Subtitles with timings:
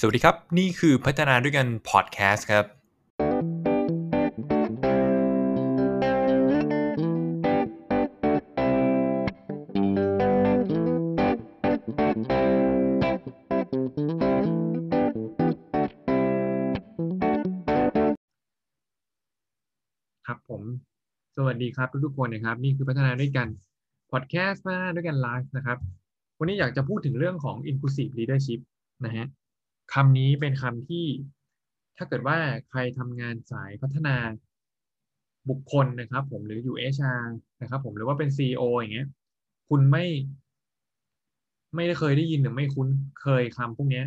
[0.00, 2.68] สวัสดีครับ นี่คือพัฒนาด้วยกันพอดแคสต์ครับ ค
[20.28, 20.62] รับผม
[21.36, 23.48] สวัสดีครับทุกๆคนนะครับ นี่คือพัฒนาด้วยกัน
[24.10, 25.78] พอดแคสต์พัฒนาด้วยกันไลฟ์นะครับ
[26.38, 28.60] วันนี้อยากจะพูดถึงเรื่องของ inclusive leadership
[29.06, 29.26] นะฮะ
[29.94, 31.06] คำนี้เป็นคำที่
[31.96, 32.38] ถ้าเกิดว่า
[32.70, 34.16] ใครทำงานสายพัฒนา
[35.50, 37.22] บุคคลนะครับ ผมหรืออยู่ HR
[37.62, 39.08] นะครับ ผมหรือว่าเป็น CEO อย่างเงี้ย
[39.68, 40.04] คุณไม่
[41.74, 42.88] ไม่ได้เคยได้ยินหรือไม่คุ้น
[43.22, 44.04] เคยคำพวกเนี้ย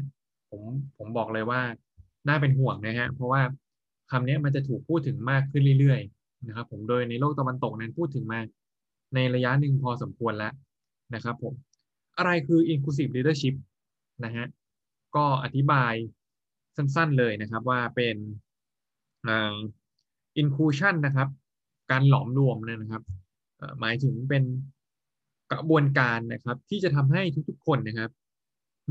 [0.49, 0.61] ผม
[0.97, 1.61] ผมบอกเลยว่า
[2.27, 3.41] น่าเป็นห่วงนะฮะเพราะว่า
[4.11, 8.39] คำนี้มันจะถูกพูดถึงมากขึ้นเรื่อยๆนะครับ ผมโดยในโลกตะวันตกนั้นพูดถึงมา
[9.15, 10.53] ในระยะหนึ่งพอสมควรแล้ว
[11.15, 11.53] นะครับ ผม
[12.17, 13.55] อะไรคือ inclusive leadership
[14.23, 14.45] นะฮะ
[15.15, 15.93] ก็อธิบาย
[16.75, 18.15] สั้นๆเลยนะครับว่าเป็น
[20.41, 21.29] inclusion นะครับ
[21.91, 23.03] การหลอมรวมนะครับ
[23.79, 24.43] หมายถึงเป็น
[25.51, 28.11] กระบวนการนะครับ ที่จะทำให้ทุกๆคนนะครับ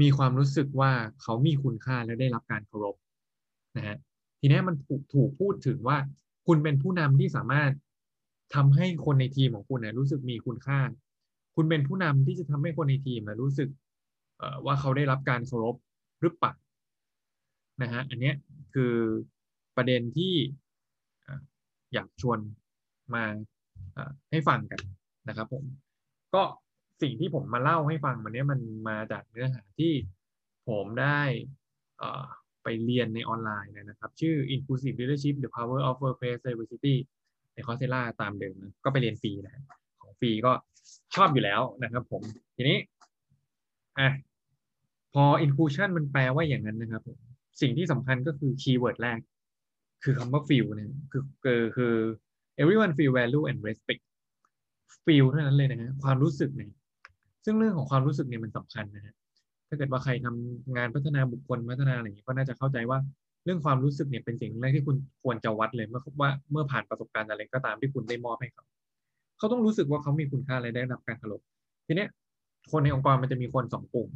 [0.00, 2.97] มีความรู้สึกว่าเขามีคุณค่าและได้รับการเคารพ
[3.77, 3.97] นะฮะ
[4.41, 5.98] ทีนี้มันถูกถูกพูดถึงว่า
[6.47, 7.73] คุณเป็นผู้นำที่สามารถ
[8.55, 10.80] ทำให้คนในทีมของคุณนะรู้สึกมีคุณค่า
[11.56, 13.69] คุณเป็นผู้นำที่จะทำให้คนในทีมนะรู้สึก
[14.64, 15.77] ว่าเขาได้รับการเคารพ
[16.21, 16.55] หรือเปล่า
[17.83, 18.33] นะฮะอันนี้
[18.75, 18.95] คือ
[19.77, 20.35] ประเด็นที่
[21.93, 22.39] อยากชวน
[23.15, 23.25] มา
[24.31, 24.81] ให้ฟังกัน
[25.29, 25.65] นะครับผม
[26.35, 26.43] ก็
[27.03, 29.93] สิ่งที่ผมมาเล่าให้ฟังวันนี้มันมาจากเนื้อหาที่
[30.69, 31.21] ผมได้
[32.63, 36.95] ไปเรียนในออนไลน์นะครับ ชื่อ Inclusive Leadership The Power of Workplace Diversity
[37.55, 39.63] ใน Coursera ตามเดิมนะก็ไปเรียนฟรีนะ
[40.01, 40.53] ของฟรีก็
[41.15, 42.23] ชอบอยู่แล้วนะครับผม
[42.57, 42.79] ทีนี้
[43.98, 44.09] อะ
[45.14, 47.03] พอ inclusion มันแปลว่าอย่างนั้นนะครับ
[47.61, 49.19] สิ่งที่สำคัญก็คือ keyword แรก
[50.05, 51.94] คือคำว่า feel นะคือคือคือ
[52.61, 54.02] everyone feel value and respect
[55.05, 56.70] feel เท่านั้นเลยนะฮะความรู้สึกเนี่ย
[57.45, 59.14] ซึ่งเรื่องของความรู้สึกเนี่ยมันสำคัญนะฮะ
[59.68, 62.98] ถ้าเกิดว่าใครทำงานพัฒนาบุคคลพัฒนาอะไรอย่างนี้ก็น่าจะเข้าใจว่า
[63.45, 68.64] เรื่องความรู้สึกเนี่ยเป็นสิ่งแรกที่คุณควรจะวัดเลยเมื่อว่าเมื่อผ่านประสบการณ์อะไรก็ตามที่คุณได้มอบให้เขา
[69.39, 71.40] เขาต้องรู้สึกว่าเขามีคุณค่าและได้รับการเคารพ
[71.86, 72.08] ทีเนี้ย
[72.70, 74.08] คนในองค์กรมันจะมีคนสองกลุ่ม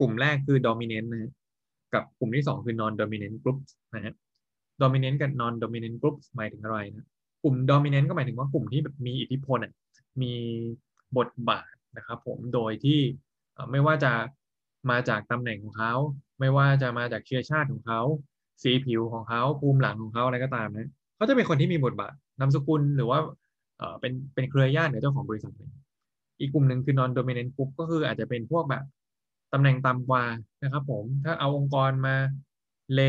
[0.00, 1.32] กลุ่มแรกคือ dominant นะ
[1.94, 3.58] กับกลุ่มที่สองคือ non dominant group
[3.94, 4.14] นะฮะ
[4.82, 7.06] dominant กับ non dominant group หมายถึงอะไรนะ
[7.42, 9.58] กลุ่ม dominant ก็หมายถึงว่ากลุ่มที่แบบมีอิทธิพล
[10.22, 10.34] มี
[11.18, 13.00] บทบาทนะครับผมโดยที่
[13.70, 14.12] ไม่ว่าจะ
[14.90, 15.94] มาจากตำแหน่งของเขา
[16.40, 18.00] ไม่ว่าจะมาจากเชื้อชาติของเขา
[18.62, 23.18] สีผิวของเขาภูมิหลังของเขาอะไรก็ตามนะเขาจะเป็นคนที่มีบทบาทนามสกุลหรือว่า
[24.00, 25.52] เป็นเป็นเครือญาติขอเจ้าของบริษัท
[26.40, 28.84] อีกกลุ่มหนึ่งคือ non dominant group ก็คืออาจจะเป็นพวกแบบ
[29.52, 30.24] ตำแหน่งต่ำกว่า
[30.62, 32.16] นะครับ ผมถ้าเอาองค์กรมา
[32.94, 33.00] เล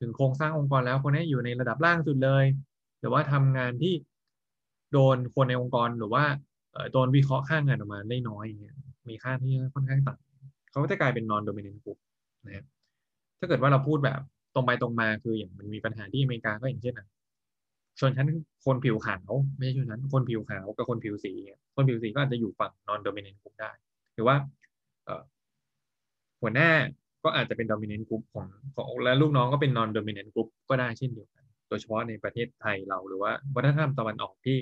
[0.00, 2.44] ถึงโครงสร้างองค์กรแล้วคนนี้อยู่ในระดับล่างสุดเลย
[3.00, 3.94] หรือว่าทำงานที่
[4.92, 6.24] โดนคนในองค์กรหรือว่า
[6.92, 8.76] โดนวิเคราะห์ค่างานออกมาได้น้อยอย่างเงี้ย
[9.08, 11.98] มีค่าที่ค่อนข้างต่ำเขาก็จะกลายเป็น non dominant group
[12.46, 12.64] นะครับ
[13.38, 14.20] ถ้าเกิดว่าเราพูดแบบ
[14.54, 17.08] ตรงไปตรงมาคืออย่างมันมีปัญหาที่อเมริกาก็อย่างเช่นนะ
[18.00, 18.28] ชนชั้น
[18.64, 21.32] คนผิวขาวไม่ใช่ชนชั้นคนผิวขาวกับคนผิวสี
[21.76, 23.70] คนผิวสีก็อาจจะอยู่ฝั่ง non dominant group ได้
[24.14, 24.36] หรือว่า
[26.42, 26.70] หัวหน้า
[27.24, 34.56] ก็อาจจะเป็น dominant group ของของและลูกน้องก็เป็น non dominant group ก็ได้เช่นเดียวกัน โดยเฉพาะในประเทศไทยเราหรือว่าวัฒนธรรมตะวันออกที่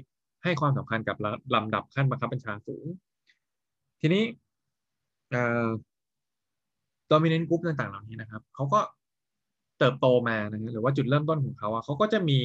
[0.45, 1.17] ให้ความสำคัญกับ
[1.55, 2.87] ลำดับขั้นบังคับบัญชาสูง
[4.01, 4.25] ทีนี้
[7.13, 8.81] dominant group ต่างๆ เหล่านี้นะครับเขาก็
[9.79, 12.41] เติบโตมานะหรือว่าจุดเริ่มต้นของเขาอะเขาก็จะมี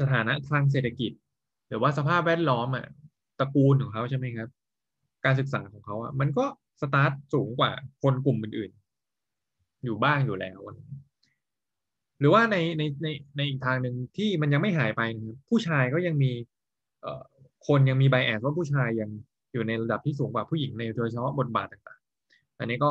[0.00, 1.12] สถานะทางเศรษฐกิจ
[1.68, 2.86] หรือว่าสภาพแวดล้อมอะ
[3.38, 4.48] ตระกูลของเขาใช่ไหมครับ
[5.24, 6.44] การศึกษาของเขาอะมันก็
[6.80, 7.70] สตาร์ทสูงกว่า
[8.02, 10.58] คนกลุ่มอื่นๆ อยู่บ้างอยู่แล้ว
[12.20, 15.02] หรือว่าในในในในอีกทางหนึ่งที่มันยังไม่หายไป
[15.48, 16.32] ผู้ชายก็ยังมี
[17.02, 17.22] เอ่อ
[17.66, 19.10] คนยังมีไบแอสว่าผู้ชายยัง
[19.52, 22.90] อยู่ในระดับที่สูงกว่าผู้หญิงในโดยเฉพาะบทบาทต่างๆ อันนี้ก็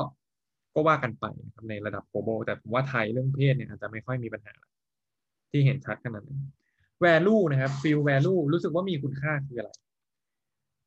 [0.75, 1.25] ก็ว่ากันไป
[1.55, 4.55] ครับในระดับโกลบอลแต่ผมว่าไทยเรื่องเพศเนี่ยอาจจะไม่ค่อยมีปัญหา
[5.51, 6.41] ที่เห็นชัดขนาดนั้น
[7.03, 9.71] value นะครับ feel value รู้สึกว่ามีคุณค่าคืออะไร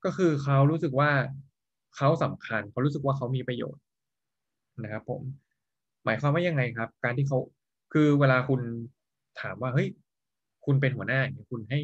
[0.04, 1.10] ก็คือเขารู้สึกว่า
[1.98, 3.82] เขาสำคัญเขารู้สึกว่าเขามีประโยชน์
[4.82, 5.20] นะครับผม
[6.04, 7.38] หมายความว่ายังไงครับ การที่เขา
[7.92, 8.60] คือเวลาคุณ
[9.40, 9.88] ถามว่าเฮ้ย
[10.64, 11.80] คุณเป็นหัวหน้าอย่างคุณให้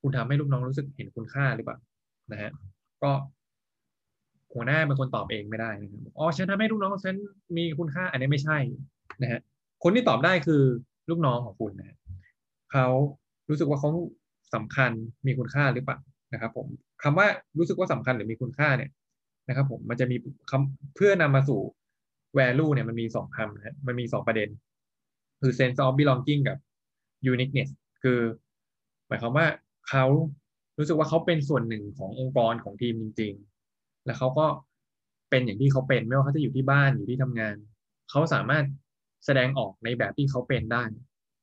[0.00, 1.78] คุณทำให้ลูกน้องรู้สึกเห็นคุณค่าหรือเปล่า
[2.32, 2.50] นะฮะ
[3.02, 3.12] ก็
[4.54, 7.16] หัวหน้าเป็นคนตอบเองไม่ได้นะครับอ๋อฉันทำให้ลูกน้องฉัน
[7.56, 8.58] มีคุณค่า อันนี้ไม่ใช่
[9.22, 9.40] นะฮะ
[9.82, 10.62] คนที่ตอบได้คือ
[11.10, 11.96] ลูกน้องของคุณนะ
[12.72, 12.86] เขา
[13.48, 13.90] รู้สึกว่าเขา
[14.54, 14.90] สำคัญ
[15.26, 15.98] มีคุณค่าหรือเปล่า
[16.32, 16.66] นะครับ ผม
[17.02, 17.26] คำว่า
[17.58, 18.90] รู้สึกว่าสำคัญหรือมีคุณค่าเนี่ย
[19.48, 20.16] นะครับผมมันจะมี
[20.50, 21.60] คำเพื่อนำมาสู่
[22.38, 24.48] value เนี่ยมันมีสองคำนะฮะมันมีสองประเด็น
[25.40, 26.58] คือ sense of belonging กับ
[27.32, 27.70] uniqueness
[28.02, 28.20] คือ
[29.08, 29.46] หมายความว่า
[29.88, 30.04] เขา
[30.78, 33.32] รู้สึกว่าเขาเป็นส่วนหนึ่งขององค์กรของทีมจริง
[33.70, 34.46] ๆ แล้วเขาก็
[35.30, 37.54] เป็นอย่างที่เขาเป็นไม่ว่าเขาจะอยู่ที่บ้านอยู่ที่ทำงาน
[38.10, 38.64] เขาสามารถ
[39.26, 40.82] แสดงออกในแบบที่เขาเป็นได้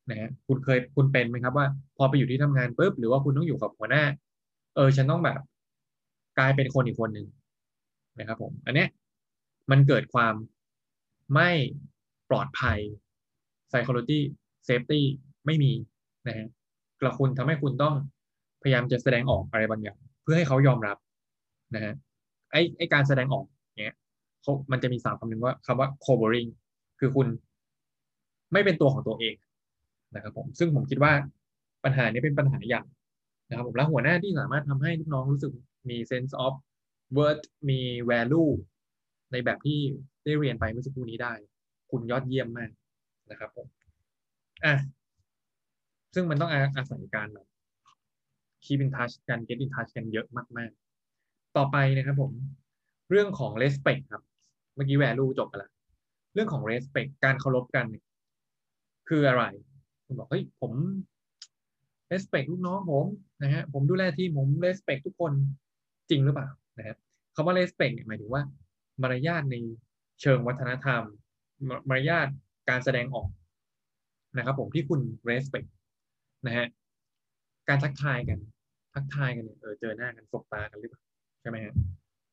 [0.09, 1.67] นะฮะคุณเคยคุณเป็นไหมครับว่า
[1.97, 4.03] พอไปอยู่ที่ทำงานปุ๊บหรือว่าคุณต้องอยู่กับหัวหน้า
[4.75, 5.39] เออฉันต้องแบบ
[6.39, 7.27] กลายเป็นคนอีกคนหนึ่ง
[8.19, 8.89] นะครับผม อันเนี้ย
[9.71, 10.33] มันเกิดความ
[11.33, 11.49] ไม่
[12.29, 12.79] ปลอดภัย
[13.69, 14.19] psychology
[14.67, 15.01] safety
[15.45, 15.71] ไม่มี
[16.27, 16.47] นะฮะ
[17.01, 17.95] กระคุณทำให้คุณต้อง
[18.61, 20.97] พยายามจะแสดงออกอะไรบางอย่าง เพื่อให้เขายอมรับ
[21.75, 21.93] นะฮะ
[22.51, 23.45] ไอไอการแสดงออก
[23.81, 23.95] เนี้ย
[24.41, 26.49] เขามันจะมีสามคำหนึ่งว่าคำว่า covering
[26.99, 27.27] คือคุณ
[28.53, 29.35] ไม่เป็นตัวของตัวเอง
[30.15, 31.13] นะครับผมซึ่งผมคิดว่า
[31.83, 32.83] ปัญหานี้เป็นปัญหาใหญ่
[33.49, 35.51] นะครับผมและหัวหน้าที่สามารถทำให้ลูกน้องรู้สึก
[35.89, 36.53] มี sense of
[37.17, 37.79] worth มี
[38.11, 38.51] value
[39.31, 39.79] ในแบบที่
[40.23, 41.33] ได้เรียนไปเมื่อสักครู่นี้ได้
[41.91, 42.71] คุณยอดเยี่ยมมาก
[43.31, 43.67] นะครับผม
[44.65, 44.75] อะ
[46.13, 47.47] ซึ่งมันต้องอาอาศัยการแบบ
[48.63, 50.27] keep in touch กัน get in touch กันเยอะ
[50.57, 50.71] มาก
[51.13, 52.31] ๆ ต่อไปนะครับผม
[53.09, 54.23] เรื่องของ respect ครับ
[54.75, 55.71] เมื่อกี้ value จบไปล้ว
[56.33, 57.85] เรื่องของ respect การเคารพกัน
[59.09, 59.43] คืออะไร
[60.05, 60.73] คุณบอกเฮ้ยผม
[62.11, 63.05] respect ลูกน้องผม
[63.43, 65.33] นะฮะผมดูแลทีมผม respect ทุกคน
[66.09, 66.47] จริงหรือเปล่า
[66.77, 66.97] นะครับ
[67.35, 68.43] คำว่า respect เนี่ยหมายถึงว่า
[69.01, 69.55] มารยาทใน
[70.21, 71.03] เชิงวัฒนธรรม
[71.89, 72.27] มารยาท
[72.69, 73.29] การแสดงออก
[74.37, 75.67] นะครับผมที่คุณ respect
[76.45, 76.67] นะฮะ
[77.69, 78.39] การทักทายกัน
[78.93, 81.01] ทักทายกันเนี่ยเออเจอหน้ากันสบตากันหรือเปล่า
[81.41, 81.73] ใช่ไหมฮะ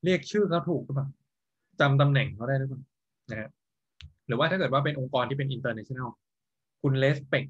[0.04, 1.08] เรียกชื่อเขาถูกหรือเปล่า
[1.80, 2.80] จำตำแหน่งเขาได้หรือเปล่า
[3.30, 3.48] นะฮะ
[4.26, 6.10] หรือว่าถ้าเกิดว่าเป็นองค์กรที่เป็น international
[6.82, 7.48] คุณ respect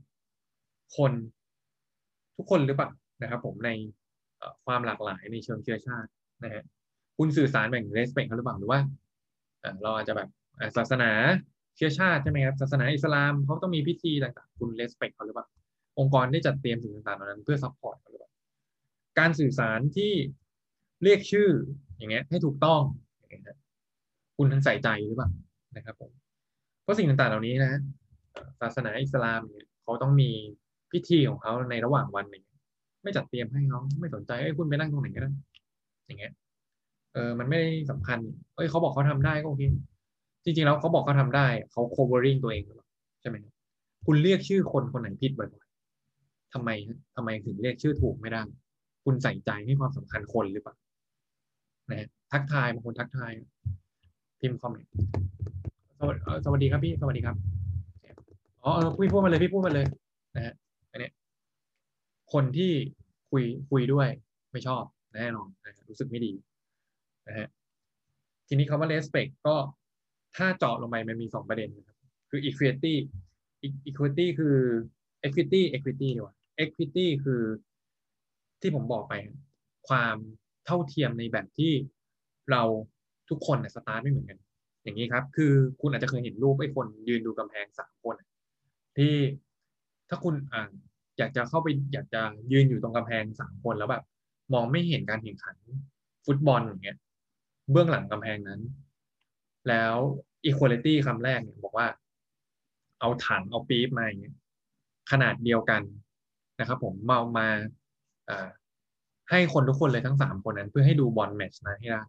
[0.97, 1.13] คน
[2.37, 2.91] ทุกคนหรือเปล่า
[3.23, 3.71] นะครับผมใน
[4.67, 6.11] ความหลากหลายในเชิงเชื้อชาติ
[6.45, 6.65] นะฮะ
[7.23, 8.81] คุณสื่อสารแบ่ง respect เขาหรือเปล่าหรือว่า
[9.83, 10.29] เราอาจจะแบบ
[10.77, 11.11] ศาสนา
[11.77, 15.47] เชื้อชาติใช่ไหมครับศาสนาอิสลามเขาต้องมีพิธีต่างๆ คุณ respect เขาหรือเปล่า
[15.99, 18.33] องค์กรได้จัดเตรียมสิ่งต่างๆเหล่านั้นเพื่อ support เขาหรือเปล่า
[19.19, 20.13] การสื่อสารที่
[21.03, 21.49] เรียกชื่อ
[21.99, 22.83] อย่างเงี้ยให้ถูกต้อง
[23.19, 23.59] อย่างเงี้ย
[24.37, 25.31] คุณทันใส่ใจหรือเปล่า
[25.77, 26.11] นะครับผม
[26.83, 27.73] เพราะสิ่งต่างๆเหล่านี้นะ
[28.61, 30.31] ศาสนาอิสลามเนี่ยเขาต้องมี
[30.93, 32.45] พิธีของเขาในระหว่างวันเนี่ย
[33.03, 35.31] ไม่จัดเตรียมให้เขาไม่สนใจเอ้คุณไปนั่งตรงไหนก็ได้
[36.07, 36.33] อย่างเงี้ย
[37.15, 38.19] เออมันไม่ได้สำคัญ
[38.57, 39.63] เอ้ยเขาบอกเขาทำได้ก็โอเค
[40.45, 42.89] จริงๆแล้วเขาบอกเขาทาได้เขา covering ตัวเองหรือเปล่า
[43.21, 43.37] ใช่ไหม
[44.07, 46.71] คุณเรียกชื่อคนคนไหนผิดบ่อยๆทำไม
[47.17, 48.43] ทำไมถึงเรียกชื่อถูกไม่ได้
[49.05, 50.75] คุณใส่ใจให้ความสำคัญคนหรือเปล่า
[51.91, 53.33] นะทักทายบางคนทักทาย
[54.41, 54.93] พิมพ์คอมเมนต์
[56.45, 57.37] สวัสดีครับพี่ สวัสดีครับ
[58.63, 59.87] อ๋อเออพี่พูดมาเลยพี่พูดมาเลย
[60.37, 60.55] นะฮะ
[60.91, 61.11] อันนี้
[62.33, 62.73] คนที่
[63.31, 64.09] คุยคุยด้วย
[64.53, 64.83] ไม่ชอบ
[65.15, 66.33] แน่นอนนะรู้สึกไม่ดี
[67.29, 67.49] นะฮะ
[68.49, 69.57] ทีนี้คำว่า respect ก็
[70.37, 71.97] ถ้าเจาะลงไปมันมีสองประเด็นนะครับ
[72.31, 72.95] คือ equity
[73.89, 74.57] equity คือ
[75.27, 77.43] equity equity ดีกว่า equity คือ
[78.61, 79.15] ที่ผมบอกไป
[79.89, 80.17] ความ
[80.67, 81.73] เท่าเทียมในแบบที่
[82.51, 82.63] เรา
[83.29, 84.39] ทุกคนสตาร์ทไม่เหมือนกัน
[84.83, 88.15] อย่างนี้ครับ คือคุณอาจจะเคยเห็นรูปไอ้คนยืนดูกำแพงสามคน
[88.97, 89.15] ที่
[90.09, 90.71] ถ้าคุณอ่า
[91.19, 94.05] อยากจะเข้าไปอยากจะยืนอยู่ตรงกำแพงสามคนแล้วแบบ
[94.53, 95.57] มองไม่เห็นการแข่งขัน
[96.27, 96.99] ฟุตบอลอย่างเงี้ย
[97.73, 98.61] เบื้องหลังกำแพงนั้น
[99.69, 99.95] แล้ว
[100.49, 101.87] equality คำแรกเนี่ยบอกว่า
[103.01, 104.37] เอาถังเอาปี๊บมาอย่างเงี้ย
[105.11, 105.83] ขนาดเดียวกัน
[106.61, 107.49] นะครับ ผมเมามา
[109.31, 112.03] ให้คนทุกคนเลยทั้งสามคนนั้น เพื่อให้ดูบอลแมตช์นะให้ได้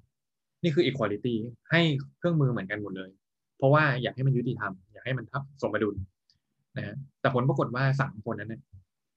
[0.63, 1.33] นี่คือ equality
[1.71, 1.81] ให้
[2.17, 3.09] เครื่องมือเหมือนกันหมดเลย
[3.57, 5.95] เพราะว่าอยากให้มันยุติธรรม อยากให้มันทับสมดุล
[6.77, 8.61] นะฮะแต่ผลปรากฏว่าสามคนนั้นเนี่ย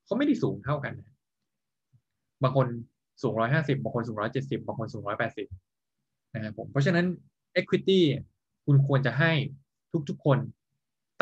[0.04, 1.14] เขาไม่ได้สูงเท่ากันนะ
[2.42, 2.66] บางคน
[3.22, 5.46] สูงร้อยห้าสิบบางคนสูงร้อยเจ็ดสิบบางคนสูงร้อยแปดสิบ
[6.34, 7.06] นะครับผมเพราะฉะนั้น
[7.60, 8.00] equity
[8.66, 9.32] คุณควรจะให้
[10.08, 10.38] ทุกๆคน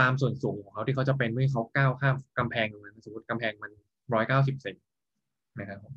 [0.00, 3.72] ตามส่วนสูงของเขาที่เขาจะเป็นเมื่อเขาก้าวข้ามกำแพงตรงนั้นสมมติกำแพงมัน
[4.14, 4.76] ร้อยเก้าสิบเซน
[5.60, 5.94] นะครับผม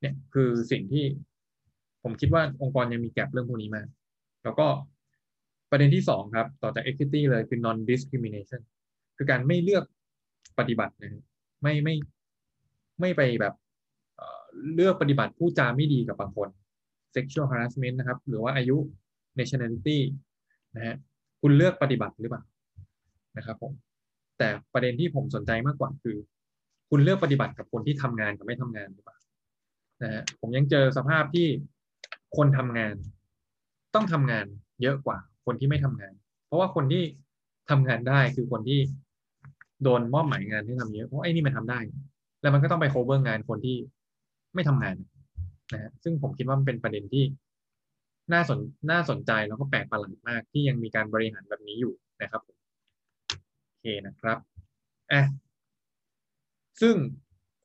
[0.00, 1.04] เนี่ยคือสิ่งที่
[2.02, 3.86] ผมคิดว่าองค์กรยังมีแกลบเรื่องพวกนี้มาก
[4.44, 4.66] แล้วก็
[5.70, 8.60] ประเด็นที่สองครับ ต่อจาก equity เลยคือ non discrimination
[9.16, 9.84] คือการไม่เลือก
[10.58, 11.24] ปฏิบัตินะ
[11.62, 11.94] ไม่ไม่
[13.00, 13.54] ไม่ไปแบบ
[14.74, 16.48] เลือกปฏิบัติผู้จาไม่ดีกับบางคน
[17.14, 18.76] sexual harassment นะครับ หรือว่าอายุ
[19.38, 19.98] nationality
[20.76, 20.96] นะฮะ
[21.40, 22.42] คุณเลือกปฏิบัติหรือเปล่า
[23.36, 23.72] นะครับผม
[24.38, 26.16] แต่ประเด็นที่ผมสนใจมากกว่าคือ
[26.90, 29.18] คุณเลือกปฏิบัติกับคนที่ทำงานกับไม่ทำงานหรือเปล่า
[30.02, 31.46] นะฮะผมยังเจอสภาพที่
[32.36, 32.94] คนทำงาน
[33.94, 34.46] ต้องทำงาน
[34.82, 36.12] เยอะกว่าคนที่ไม่ทำงาน
[36.46, 37.02] เพราะว่าคนที่
[37.70, 38.80] ทำงานได้คือคนที่
[39.82, 41.78] โดนมอบหมายงานที่ทำเยอะเพราะไอ้นี่มันทำได้
[42.40, 43.76] แล้วมันก็ต้องไปโคเวอร์งานคนที่
[44.54, 44.96] ไม่ทำงาน
[45.72, 47.24] นะซึ่งผมคิดว่ามันเป็นประเด็นที่
[48.32, 48.58] น่าสน
[48.90, 54.38] น่าสนใจแล้วก็แปลกประหลาดมากที่ยังมีการบริหารแบบนี้อยู่นะครับโอเคนะครับ
[55.12, 55.22] อะ
[56.80, 56.94] ซึ่ง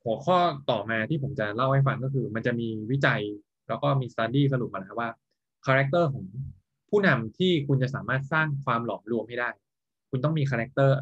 [0.03, 0.37] หัวข้อ
[0.71, 3.21] ต่อมาที่ผมจะเล่าให้ฟังก็คือ มันจะมีวิจัย
[3.67, 5.09] แล้วก็มี study สรุปมาแล้วว่า
[5.65, 6.25] character ของ
[6.89, 9.49] ผู้นำที่คุณจะสามารถสร้างความหลอมรวมให้ได้
[10.09, 10.97] คุณต้องมี character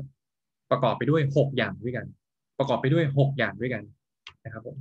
[0.72, 2.05] ประกอบไปด้วยหกอย่างด้วยกัน
[2.60, 3.83] ประกอบไปด้วยหกอย่างด้วยกัน
[4.45, 4.77] นะครับผม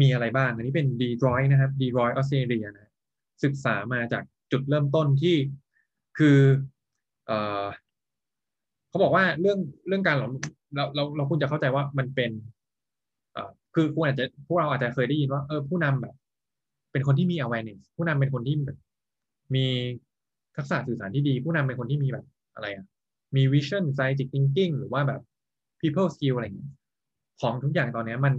[0.00, 2.90] มีอะไรบ้าง อันนี้เป็น Deloitte นะครับ Deloitte ออสเตรเลียนะ
[3.44, 4.22] ศึกษามาจาก
[4.52, 5.36] จุดเริ่มต้นที่
[6.18, 6.38] คือ
[7.26, 7.32] เอ
[7.62, 7.64] อ
[8.88, 9.58] เขาบอกว่าเรื่อง
[9.88, 10.32] เรื่องการหลอม
[10.74, 12.30] เราเราเราควรจะเข้าใจว่ามันเป็น
[13.32, 13.38] เอ
[13.74, 16.14] คือคุณอาจจะพวกเราอาจจะเคยได้ยินว่าเออผู้นำแบบ
[16.92, 18.78] เป็นคนที่มี awareness ผู้นำเป็นคนที่แบบ
[19.54, 19.66] มี
[20.56, 22.86] ทักษะสื่อสารที่ดี ผู้นำเป็นคนที่มีแบบอะไรอะ
[23.36, 25.20] มี vision strategic thinking หรือว่าแบบ
[25.80, 26.72] people skill อะไรเงี้ย
[27.40, 28.34] ของทุกอย่างตอนนี้มัน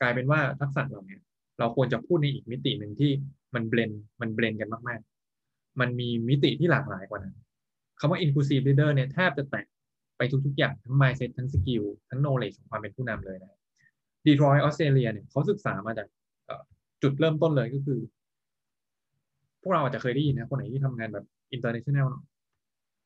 [0.00, 1.18] กลายเป็นว่าทักษะเหล่านี้
[1.58, 3.10] เราควรจะพูดในอีกมิติหนึ่งที่
[3.54, 5.00] มัน blend มัน blend กันมาก
[5.40, 7.36] ๆ มันมีมิติที่หลากหลายกว่านั้น
[8.00, 9.66] คำว่า inclusive leader เนี่ยแทบจะแตะ
[10.16, 13.58] ไปทุก ๆ อย่างทั้ง mindset ทั้ง skill ทั้ง knowledge ของความเป็นผู้นำเลยนะ
[14.26, 16.06] Deloitte ออสเตรเลียเนี่ยเขาศึกษามาจาก
[17.02, 18.00] จุดเริ่มต้นเลยก็คือ
[19.62, 22.08] พวกเราอาจจะเคยได้ยินนะคนไหนที่ทำงานแบบ international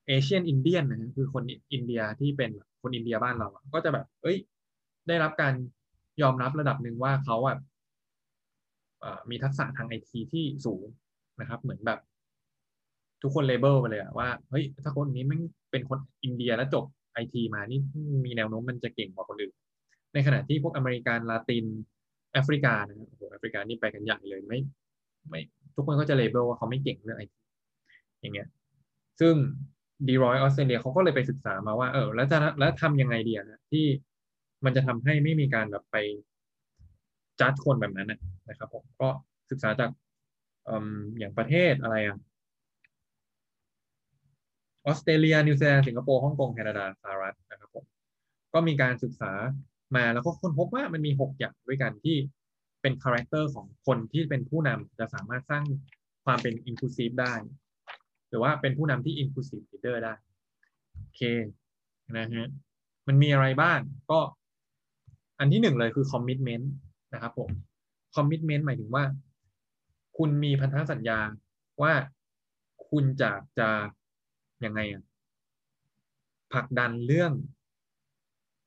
[0.07, 1.42] Asian Indian นะคือคน
[1.73, 2.50] อินเดียที่เป็น
[2.82, 4.37] คนอินเดียบ้านเราก็จะแบบ เอ้ย
[5.09, 5.54] ได้รับการ
[6.23, 7.57] ยอมรับระดับหนึ่งว่าเขาอะ
[9.31, 10.87] มีทักษะทางไอทีที่สูง
[11.41, 11.99] นะครับ เหมือนแบบ
[13.23, 17.81] ทุกคน label ไปเลยอะว่าเฮ้ยถ้าคนนี้มันเป็นคนอินเดียแล้วจบไอทีมานี่
[18.25, 19.55] มีแนวโน้มมันจะเก่งกว่าคนอื่น
[20.15, 21.65] ในขณะที่พวกอเมริกันลาติน
[22.33, 24.59] แอฟริกานะครับโอ้โหแอฟริกานี่ไปกันใหญ่เลยไม่
[25.29, 25.41] ไม่
[25.75, 27.41] ทุกคนก็จะ label ว่าเขาไม่เก่งเรื่องไอที
[28.21, 28.49] อย่างเงี้ย
[29.21, 29.35] ซึ่ง
[30.09, 33.85] Deloitte ออสเตรเลียเขาก็เลยไปศึกษามาว่าเออแล้วจะแล้วทำยังไงดีอะที่
[34.64, 35.97] มันจะทำให้ไม่มีการแบบไป
[37.40, 38.12] จัดคนแบบนั้น
[38.49, 39.09] นะครับผมก็
[39.50, 39.90] ศึกษาจาก
[41.19, 42.19] อย่างประเทศอะไรอะ
[44.87, 47.85] ออสเตรเลีย นิวซีแลนด์สิงคโปร์ฮ่องกงแคนาดาสหรัฐนะครับผม
[48.55, 49.33] ก็มีการศึกษา
[49.97, 52.17] มาแล้วก็ค้นพบว่ามันมีหกอย่างด้วยกันที่
[52.83, 55.64] เป็น character ของคนที่เป็นผู้นำจะสามารถสร้าง
[56.25, 57.35] ความเป็น inclusive ได้
[58.29, 60.14] หรือว่าเป็นผู้นำที่ inclusive leader ได้
[60.97, 61.23] โอเค
[62.17, 62.49] นะฮะ
[63.07, 64.21] มันมีอะไรบ้างก็
[65.40, 66.73] อันที่หนึ่งเลยคือ commitment
[67.14, 67.50] นะครับผม
[68.14, 69.04] commitment หมายถึงว่า
[70.16, 71.18] คุณมีพันธสัญญา
[71.82, 71.92] ว่า
[72.88, 73.68] คุณจะจะ
[74.64, 75.02] ยังไงอะ
[76.52, 77.32] ผลักดันเรื่อง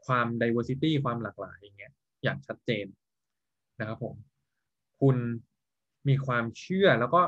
[0.05, 2.85] ความ diversity ความหลากหลายอย่างเงี้ยอย่างชัดเจน
[3.79, 4.15] นะครับผม
[4.99, 5.17] คุณ
[6.07, 7.21] มีความเชื่อแล้วก็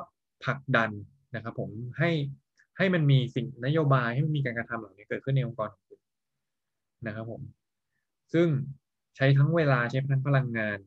[0.43, 0.91] ผลักดัน
[1.35, 2.11] นะครับผมให้
[2.77, 5.99] ให้มันมีสิ่งนโยบายให้มันมีการกระทำเหล่านี้เกิดขึ้นในองค์กรของคุณ
[7.05, 7.41] นะครับผม
[8.33, 8.47] ซึ่ง
[9.15, 10.77] ใช้ทั้งเวลาใช้ทั้งพลังงาน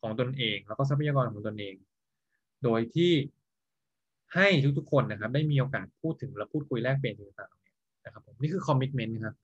[0.00, 1.74] ของตนเอง แล้วก็ทรัพยากรของตนเอง
[2.64, 3.12] โดยที่
[4.34, 4.48] ให้
[4.78, 9.34] ทุกๆคนนะครับ ได้มีโอกาสพูดถึงและพูดคุยแลกเปลี่ยนต่างๆนะครับผมนี่คือคอมมิชเมนต์นะครับ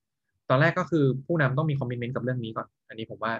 [0.50, 3.32] ตอนแรกก็คือผู้นำต้องมีคอมมิชเมนต์กับเรื่องนี้ก่อน อันนี้ผมว่า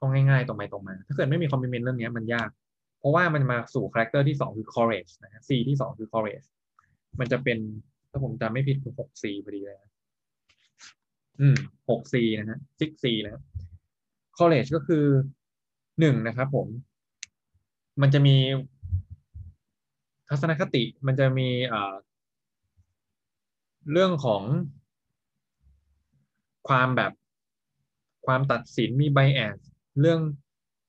[0.00, 2.50] ก็ง่ายๆตรงไปตรงมา ถ้าเกิดไม่มี commitment เรื่องนี้มันยาก
[2.98, 6.46] เพราะว่ามันมาสู่ character ที่สองคือ courage นะฮะ C ที่สองคือ courage
[7.20, 7.58] มันจะเป็น
[8.10, 9.90] ถ้าผมจำไม่ผิดคือหก C พอดีเลยนะ
[11.40, 11.56] อืม
[11.90, 13.42] หก C นะฮะ six C นะ
[14.36, 15.04] ครับ courage ก็คือ
[16.00, 16.68] หนึ่งนะครับผม
[18.00, 18.36] มันจะมี
[20.28, 21.48] ทัศนคติมันจะมี
[23.92, 24.42] เรื่องของ
[26.68, 27.12] ความแบบ
[28.26, 29.58] ความตัดสินมีไบแอส
[30.00, 30.20] เรื่อง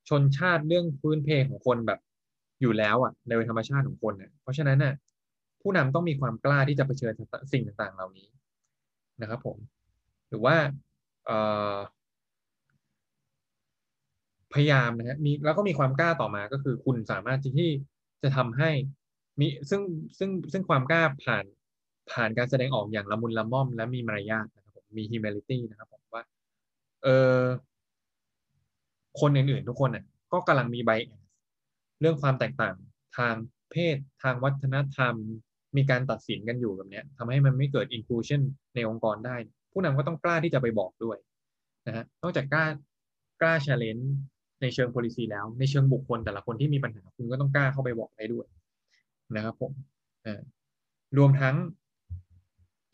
[0.09, 1.99] ชนชาติเรื่องพื้นเพของคนแบบ
[2.61, 4.93] อยู่แล้วอะในธรรมชาติของคนเนี่ยเพราะฉะนั้นน่ะ
[5.61, 7.13] ผู้นำต้องมีความกล้าที่จะเผชิญ
[7.53, 8.27] สิ่งต่างๆ เหล่านี้
[9.21, 9.57] นะครับ ผม
[10.29, 10.55] หรือว่า
[14.57, 17.71] พยายามนะฮะมีแล้วก็มีความกล้าต่อมาก็คือคุณสามารถที่
[18.23, 18.69] จะทำให้
[19.39, 19.81] มีซึ่ง
[20.17, 21.45] ซึ่งซึ่งความกล้าผ่าน
[22.11, 26.23] ผ่านการแสดงออกอย่างละมุนละม่อม และมีมารยาทนะครับผมมี humility นะครับผมว่า
[27.03, 27.07] เอ
[27.39, 27.41] อ
[29.19, 30.91] คนอื่นๆ ทุกคนน่ะก็กำลังมีไบ
[32.01, 32.75] เรื่องความแตกต่าง
[33.17, 33.35] ทาง
[33.71, 35.15] เพศทางวัฒนธรรม
[35.77, 38.41] มีการตัดสินกันอยู่แบบนี้ทำให้มันไม่เกิด inclusion
[38.75, 39.35] ในองค์กรได้
[39.71, 41.17] ผู้นำก็ต้องกล้าที่จะไปบอกด้วย
[41.87, 42.65] นะฮะนอกจากกล้า
[43.41, 44.05] กล้า challenge
[44.61, 48.47] ในเชิง policy แล้ว ในเชิงบุคคลแต่ละคนที่มีปัญหาคุณก็ต้องกล้าเข้าไปบอกได้ด้วย
[49.35, 49.71] นะครับผม
[51.17, 51.55] รวมทั้ง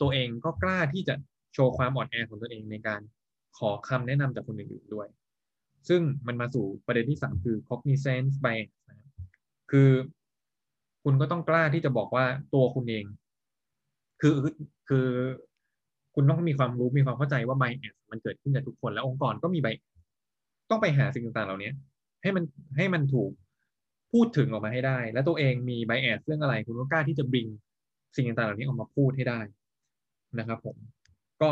[0.00, 1.14] ตัวเองก็กล้าที่จะ
[1.54, 3.00] โชว์ความอ่อนแอของตัวเองในการ
[3.58, 5.08] ขอคำแนะนำจากคนอื่นๆด้วย
[5.88, 8.96] ซึ่งมันมาสู่ประเด็นที่สามคือ cognizance bias นะ
[9.70, 9.90] คือ
[11.04, 13.04] คุณก็ต้องกล้าที่จะบอกว่าตัวคุณเอง
[14.20, 14.34] คือ
[14.88, 15.08] คือ
[16.14, 19.82] คุณต้องมีความรู้มีความเข้าใจว่า bias มันเกิดขึ้นกับทุกคน และองค์กรก็มี bias
[20.70, 21.70] ต้องไปหาสิ่งต่างๆเหล่านี้
[22.22, 22.44] ให้มัน
[22.76, 23.30] ให้มันถูก
[24.12, 27.46] พูดถึงออกมาให้ได้ และตัวเองมีไบแอสเรื่องอะไร คุณก็กล้าที่จะบิง
[28.16, 29.40] สิ่งต่างๆเหล่านี้ออกมาพูดให้ได้
[30.38, 30.76] นะครับ ผม
[31.40, 31.50] ก็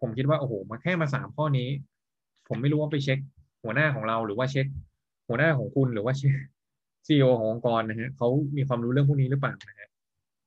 [0.00, 1.68] ผมคิดว่าโอ้โหมาแค่มาสามข้อนี้
[2.48, 3.18] ผมไม่รู้ว่าไปเช็ค
[3.62, 4.66] หัวหน้าของเราหรือว่าเช็ค
[5.28, 6.34] หัวหน้าของคุณหรือว่าเช็ค
[7.06, 9.88] ซีอขององค์กรนะฮะเขามีความรู้เรื่องพวกนี้หรือเปล่านะฮะ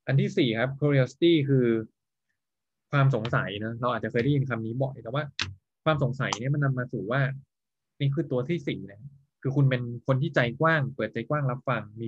[0.08, 1.66] อันที่สี่ครับ curiosity คือ
[2.92, 5.24] ความสงสัยนะเราอาจจะเคยได้ยินคำนี้บ่อยแต่ว่า
[5.84, 7.22] ความสงสัยเนี่ยมันนำมาสู่ว่า
[8.00, 9.02] นี่คือตัวที่สี่นะ
[9.42, 12.08] คือคุณเป็นคนที่ใจกว้าง เปิดใจกว้างรับฟังมี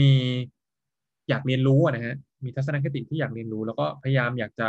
[0.00, 0.10] มี
[1.28, 4.68] อยากเรียนรู้นะฮะมีทัศนคติที่อยากเรียนรู้ แล้วก็พยายามอยากจะ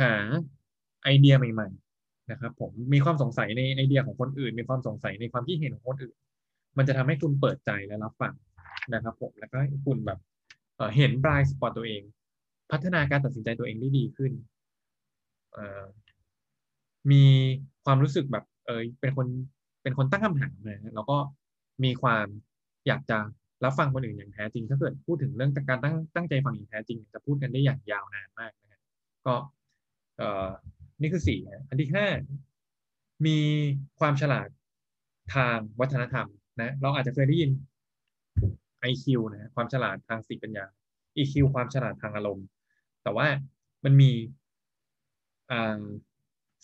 [0.00, 0.14] หา
[1.04, 6.16] ไอเดียใหม่ ๆ นะครับ ผมมีความสงสัยในไอเดียของคนอื่น มีความสงสัยในความคิดเห็นของคนอื่น
[6.78, 8.34] มันจะทำให้คุณเปิดใจและรับฟัง
[8.94, 10.18] นะครับผมแล้วก็คุณแบบ
[10.96, 12.02] เห็น blind spot ตัวเอง
[12.72, 14.32] พัฒนาการตัดสินใจตัวเองได้ดีขึ้น
[17.12, 17.24] มี
[17.84, 19.26] ความรู้สึกแบบเออเป็นคน
[19.82, 21.16] เป็นคนตั้งคำถามนะแล้วก็
[21.84, 22.26] มีความ
[22.86, 23.18] อยากจะ
[23.64, 28.80] รับฟังคนอื่นอย่างแท้จริง ถ้าเกิดพูดถึงเรื่องการตั้งตั้งใจฟังอย่างแท้จริง จะพูดกันได้อย่างยาวนานมากนะครับ
[29.26, 29.34] ก็
[30.16, 30.48] เอ่อ
[31.00, 32.06] นี่คือสี่อันที่ห้า
[33.26, 33.38] มี
[34.00, 34.48] ความฉลาด
[35.34, 36.26] ทางวัฒนธรรม
[36.60, 37.50] นะเราอาจจะเคยได้ยิน
[38.90, 40.64] IQ นะความฉลาดทางสติปัญญา
[41.16, 42.46] EQ ความฉลาดทางอารมณ์
[43.02, 43.26] แต่ว่า
[43.84, 44.10] มันมี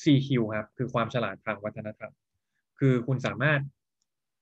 [0.03, 2.13] CQ ครับ คือความฉลาดทางวัฒนธรรม
[2.79, 3.61] คือคุณสามารถ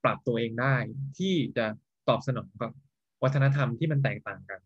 [0.04, 0.76] ปรับตัวเองได้
[1.18, 1.66] ที่จะ
[2.08, 2.70] ตอบสนองกับ
[3.22, 4.60] วัฒนธรรมที่มันแตกต่างกัน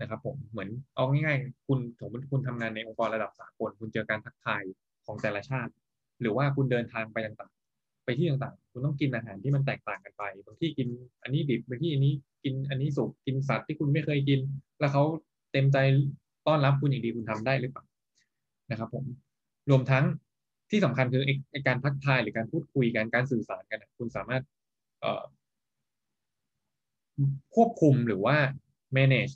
[0.00, 4.62] นะครับ ผมเหมือนเอาง่ายๆคุณสมมติคุณทำงานในองค์กรระดับสากลคุณเจอการทักทาย
[5.06, 5.72] ของแต่ละชาติ
[6.20, 10.88] หรือว่าคุณเดินทางไปต่างๆ ไปที่ต่างๆ คุณต้องกินอาหารที่มันแตกต่างกันไปบางที่กิน
[11.22, 14.40] อันนี้ดิบบางที่อันนี้กินอันนี้สุกกินสัตว์ที่คุณไม่เคยกิน
[14.80, 15.04] แล้วเขา
[15.52, 15.78] เต็มใจ
[16.46, 17.84] ต้อนรับคุณอย่างดีคุณทำได้หรือเปล่า
[18.70, 19.04] นะครับ ผม
[19.70, 20.04] รวมทั้ง
[20.72, 21.22] ที่สำคัญคือ
[21.68, 24.42] การทักทายหรือการพูดคุยกันการสื่อสารกันคุณสามารถ
[27.54, 28.36] ควบคุมหรือว่า
[28.96, 29.34] manage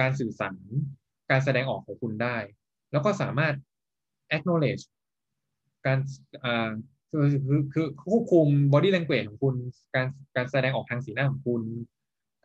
[0.00, 0.54] การสื่อสาร
[1.30, 2.36] การแสดงออกของคุณได้
[2.92, 3.54] แล้วก็สามารถ
[4.36, 4.84] acknowledge
[5.86, 5.98] การ
[7.10, 9.54] คือคือคือควบคุม body language ของคุณ
[9.94, 11.62] การการแสดงออกทางสีหน้าของคุณ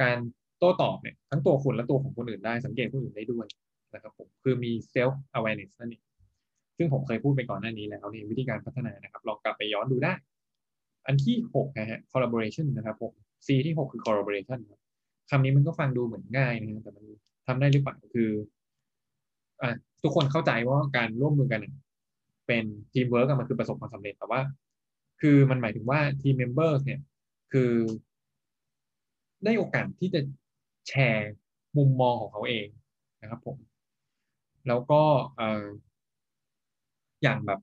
[0.02, 0.18] การ
[0.58, 3.46] โต้ตอบเนี่ยทั้งตัวคุณและตัวของคนอื่นได้สังเกตคนอื่นได้ด้วย
[3.94, 6.04] นะครับผมคือมี self awareness นั่นเอง
[6.78, 10.14] ซึ่งผมเคยพูดไปก่อนหน้านี้แล้วในวิธีการพัฒนานะครับ ลองกลับไปย้อนดูได้
[11.06, 13.14] อันที่หกนะฮะ collaboration นะครับผม
[13.46, 14.60] C ที่หกคือ collaboration
[15.30, 17.06] คำนี้มันก็ฟังดูเหมือนง่ายนะแต่มัน
[17.48, 18.30] ทำได้หรือเปล่าคือ
[19.62, 19.70] อะ
[20.04, 21.62] ทุกคนเข้าใจว่าการร่วมมือกัน
[22.48, 24.42] เป็นทีมเวิร์กมันคือประสบความสำเร็จแต่ว่า
[25.22, 27.00] คือมันหมายถึงว่า team member เนี่ย
[27.54, 27.72] คือ
[29.44, 30.22] ได้โอกาสที่จะ
[30.88, 31.34] แชร์
[31.78, 32.68] มุมมองของเขาเอง
[33.22, 33.58] นะครับผม
[34.68, 35.02] แล้วก็
[37.26, 37.60] อย่างแบบ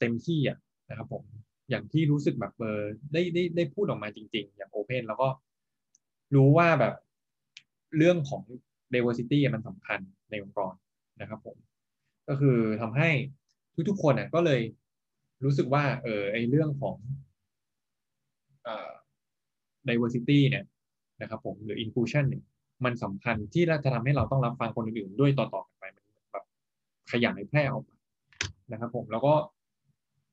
[0.00, 0.58] เต็มที่อะ
[0.90, 1.22] นะครับผม
[1.70, 5.28] อย่างที่รู้สึกแบบเออได้ได้ได้พูดออกมาจริง ๆ อย่างโอเพนแล้วก็
[6.34, 6.94] รู้ว่าแบบ
[7.96, 8.42] เรื่องของ
[8.94, 10.00] diversity มันสำคัญ
[10.30, 10.74] ในองค์กร
[11.20, 11.56] นะครับผม
[12.28, 13.10] ก็คือทำให้
[13.88, 14.60] ทุกๆคนอะก็เลย
[15.44, 16.96] รู้สึกว่า เออไอเรื่องของ
[18.66, 18.90] อ่า
[19.88, 20.64] diversity เนี่ย
[21.20, 22.42] นะครับผมหรือ inclusion เนี่ย
[22.84, 26.44] มันสำคัญที่จะทำให้เราต้องรับฟังคนอื่นๆด้วยต่อๆกันไปมันแบบ
[27.12, 27.95] ขยายแพร่ออกมา
[28.72, 29.34] นะครับผมแล้วก็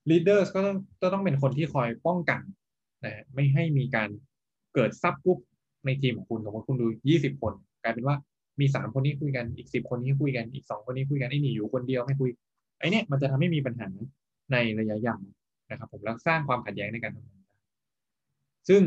[0.10, 0.78] leaders ก็ต้อง
[1.14, 2.42] ต้องเป็นคนที่คอยป้องกัน
[3.06, 4.10] นะไม่ให้มีการ
[4.74, 5.40] เกิด subgroup
[5.86, 8.16] ในทีมของคุณสมมติคุณดู 20 คน กลายเป็นว่า
[8.60, 12.30] มีสามคนนี้คุยกันอีกสิบคนนี้คุยกันอีกสองคนนี้คุยกันไอ้นี่อยู่คนเดียวไม่คุย
[12.80, 13.88] ไอ้นี่มันจะทำให้มีปัญหา
[14.52, 15.22] ในระยะยาว
[15.70, 17.42] นะครับ ผมแล้วสร้างความขัดแย้งในการทำงาน
[18.70, 18.82] ซึ่ง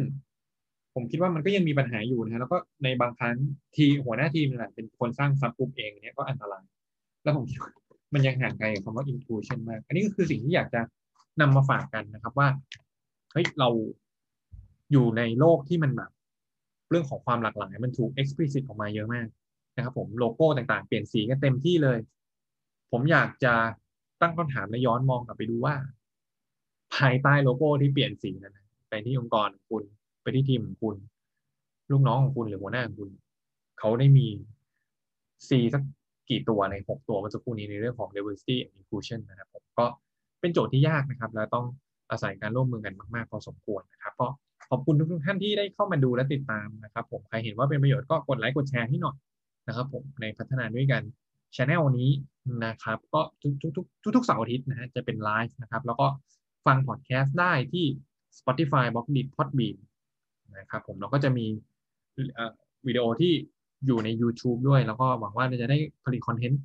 [0.95, 3.37] ผมคิดว่ามันก็ยังมีปัญหาอยู่นะแล้วก็ในบางครั้ง
[3.77, 6.65] ทีหัวหน้าทีมนี่แหละเป็นคนสร้าง subgroup เองเนี้ยก็อันตราย
[7.23, 7.61] แล้วผมคิด
[8.15, 10.81] มันยังห่างไกลกับคำว่า inclusion มาก อันนี้ก็คือสิ่งที่อยากจะ
[11.41, 12.49] นำมาฝากกันนะครับว่า
[13.33, 13.69] เฮ้ยเรา
[14.93, 16.11] อยู่ในโลกที่มันแบบ
[16.91, 19.27] เรื่องของความหลากหลาย มันถูก explicit ออกมาเยอะมาก
[19.77, 21.99] นะครับ ผมโลโก้ต่างๆ เปลี่ยนสีกันเต็มที่เลย
[22.91, 23.55] ผมอยากจะ
[24.21, 25.75] ตั้งคำถามและย้อนมองกลับไปดูว่า
[26.95, 29.85] ภายใต้โลโก้ที่เปลี่ยนสีนั้นไปที่องค์กรของคุณ
[30.23, 30.97] ไปที่ทีมของคุณ
[31.91, 33.11] ลูกน้องของคุณหรือหัวหน้าของคุณ
[33.79, 34.29] เขาได้มี
[35.49, 35.83] สีสัก
[36.31, 39.87] กี่ตัวในหกตัวเมื่อสักครู่นี้ในเรื่องของ diversity and inclusion นะครับผมก็
[40.41, 41.67] เป็นโจทย์ที่ยากนะครับ แล้วต้อง
[42.11, 44.29] อาศัยการร่วมมือกันมาก ๆ พอสมควรนะครับก็
[44.71, 49.17] ขอบคุณทุกท่านที่ได้เข้ามาดูและติดตามนะครับ ผมใครเห็นว่าเป็นประโยชน์ก็กดไลค์กดแชร์ให้หน่อย
[49.69, 51.03] นะครับผมในพัฒนาด้วยกัน
[51.57, 52.11] ช anel นี้
[52.65, 53.21] นะครับก็
[53.63, 56.07] ทุกๆทุกทุกเสาร์อาทิตย์นะฮะจะเป็นไลฟ์นะครับแล้วก็
[56.67, 57.87] ฟังพอดแคสต์ได้ที่
[58.39, 59.77] Spotify b l o g d i t Podbean
[60.59, 61.47] นะครับผมเราก็จะมี
[62.87, 63.33] วิดีโอที่
[63.85, 66.61] อยู่ใน YouTube ด้วย แล้วก็หวังว่าจะได้ผลิตคอนเทนต์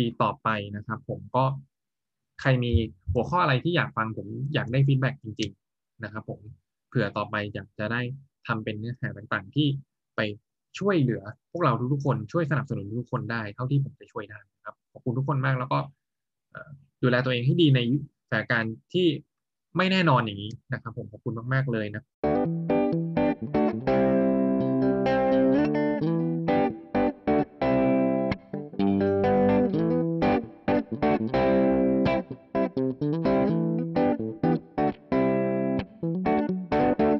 [0.00, 1.44] ดีๆ ต่อไปนะครับ ผมก็
[2.40, 2.72] ใครมี
[3.12, 6.40] หัวข้ออะไรที่อยากฟังผมอยากได้ feedback จริง ๆ นะครับ ผม
[6.88, 8.00] เผื่อต่อไปอยากจะได้
[8.46, 9.68] ทำเป็นเนื้อหาต่างๆ ที่
[10.16, 10.20] ไป
[10.78, 15.78] ช่วยเหลือพวกเราทุกๆคนช่วยสนับสนุนทุกคนได้เท่าที่ผมจะช่วยได้นะครับขอบคุณทุกคนมากแล้วก็
[17.02, 17.80] ดูแลตัวเองให้ดีใน
[18.28, 19.06] สถานการณ์ที่
[19.76, 22.02] ไม่แน่นอนอย่างนี้นะครับ ผมขอบคุณมากๆเลยนะ「